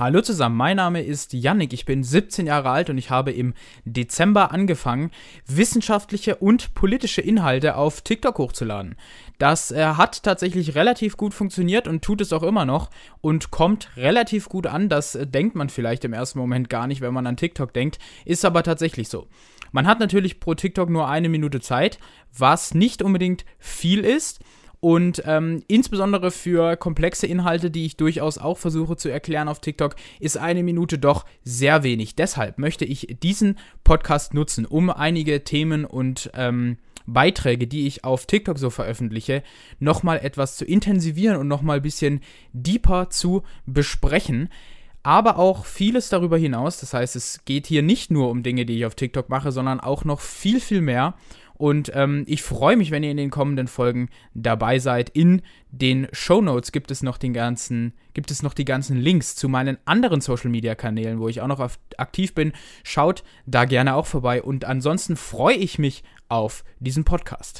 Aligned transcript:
Hallo 0.00 0.22
zusammen, 0.22 0.56
mein 0.56 0.78
Name 0.78 1.02
ist 1.02 1.34
Yannick, 1.34 1.74
ich 1.74 1.84
bin 1.84 2.02
17 2.02 2.46
Jahre 2.46 2.70
alt 2.70 2.88
und 2.88 2.96
ich 2.96 3.10
habe 3.10 3.32
im 3.32 3.52
Dezember 3.84 4.50
angefangen, 4.50 5.10
wissenschaftliche 5.46 6.36
und 6.36 6.72
politische 6.72 7.20
Inhalte 7.20 7.76
auf 7.76 8.00
TikTok 8.00 8.38
hochzuladen. 8.38 8.96
Das 9.36 9.70
äh, 9.70 9.84
hat 9.84 10.22
tatsächlich 10.22 10.74
relativ 10.74 11.18
gut 11.18 11.34
funktioniert 11.34 11.86
und 11.86 12.00
tut 12.00 12.22
es 12.22 12.32
auch 12.32 12.42
immer 12.42 12.64
noch 12.64 12.88
und 13.20 13.50
kommt 13.50 13.94
relativ 13.98 14.48
gut 14.48 14.66
an. 14.66 14.88
Das 14.88 15.16
äh, 15.16 15.26
denkt 15.26 15.54
man 15.54 15.68
vielleicht 15.68 16.02
im 16.06 16.14
ersten 16.14 16.38
Moment 16.38 16.70
gar 16.70 16.86
nicht, 16.86 17.02
wenn 17.02 17.12
man 17.12 17.26
an 17.26 17.36
TikTok 17.36 17.74
denkt, 17.74 17.98
ist 18.24 18.46
aber 18.46 18.62
tatsächlich 18.62 19.10
so. 19.10 19.26
Man 19.70 19.86
hat 19.86 20.00
natürlich 20.00 20.40
pro 20.40 20.54
TikTok 20.54 20.88
nur 20.88 21.08
eine 21.10 21.28
Minute 21.28 21.60
Zeit, 21.60 21.98
was 22.34 22.72
nicht 22.72 23.02
unbedingt 23.02 23.44
viel 23.58 24.00
ist. 24.00 24.40
Und 24.80 25.22
ähm, 25.26 25.62
insbesondere 25.68 26.30
für 26.30 26.76
komplexe 26.76 27.26
Inhalte, 27.26 27.70
die 27.70 27.84
ich 27.84 27.96
durchaus 27.96 28.38
auch 28.38 28.56
versuche 28.56 28.96
zu 28.96 29.10
erklären 29.10 29.48
auf 29.48 29.60
TikTok, 29.60 29.94
ist 30.20 30.38
eine 30.38 30.62
Minute 30.62 30.98
doch 30.98 31.26
sehr 31.44 31.82
wenig. 31.82 32.16
Deshalb 32.16 32.58
möchte 32.58 32.86
ich 32.86 33.18
diesen 33.22 33.58
Podcast 33.84 34.32
nutzen, 34.32 34.64
um 34.64 34.88
einige 34.88 35.44
Themen 35.44 35.84
und 35.84 36.30
ähm, 36.34 36.78
Beiträge, 37.06 37.66
die 37.66 37.86
ich 37.86 38.04
auf 38.04 38.24
TikTok 38.24 38.58
so 38.58 38.70
veröffentliche, 38.70 39.42
nochmal 39.80 40.20
etwas 40.22 40.56
zu 40.56 40.64
intensivieren 40.64 41.36
und 41.36 41.48
nochmal 41.48 41.76
ein 41.76 41.82
bisschen 41.82 42.20
deeper 42.52 43.10
zu 43.10 43.42
besprechen 43.66 44.48
aber 45.02 45.38
auch 45.38 45.64
vieles 45.64 46.08
darüber 46.08 46.36
hinaus. 46.36 46.78
Das 46.80 46.92
heißt, 46.92 47.16
es 47.16 47.44
geht 47.44 47.66
hier 47.66 47.82
nicht 47.82 48.10
nur 48.10 48.28
um 48.30 48.42
Dinge, 48.42 48.66
die 48.66 48.76
ich 48.78 48.86
auf 48.86 48.94
TikTok 48.94 49.28
mache, 49.28 49.52
sondern 49.52 49.80
auch 49.80 50.04
noch 50.04 50.20
viel, 50.20 50.60
viel 50.60 50.82
mehr. 50.82 51.14
Und 51.60 51.92
ähm, 51.94 52.24
ich 52.26 52.42
freue 52.42 52.78
mich, 52.78 52.90
wenn 52.90 53.02
ihr 53.02 53.10
in 53.10 53.18
den 53.18 53.28
kommenden 53.28 53.68
Folgen 53.68 54.08
dabei 54.32 54.78
seid. 54.78 55.10
In 55.10 55.42
den 55.70 56.08
Show 56.10 56.40
Notes 56.40 56.72
gibt 56.72 56.90
es 56.90 57.02
noch 57.02 57.18
den 57.18 57.34
ganzen, 57.34 57.92
gibt 58.14 58.30
es 58.30 58.42
noch 58.42 58.54
die 58.54 58.64
ganzen 58.64 58.96
Links 58.96 59.36
zu 59.36 59.46
meinen 59.46 59.76
anderen 59.84 60.22
Social 60.22 60.48
Media 60.48 60.74
Kanälen, 60.74 61.20
wo 61.20 61.28
ich 61.28 61.42
auch 61.42 61.48
noch 61.48 61.60
aktiv 61.98 62.34
bin. 62.34 62.54
Schaut 62.82 63.24
da 63.44 63.66
gerne 63.66 63.94
auch 63.94 64.06
vorbei. 64.06 64.42
Und 64.42 64.64
ansonsten 64.64 65.16
freue 65.16 65.56
ich 65.56 65.78
mich 65.78 66.02
auf 66.30 66.64
diesen 66.78 67.04
Podcast. 67.04 67.58